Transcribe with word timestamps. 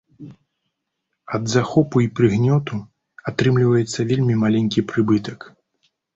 Ад 1.37 1.43
захопу 1.55 2.01
і 2.05 2.07
прыгнёту 2.21 2.81
атрымліваецца 3.33 4.09
вельмі 4.15 4.41
маленькі 4.47 4.87
прыбытак. 4.95 5.39